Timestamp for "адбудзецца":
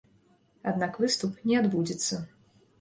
1.61-2.23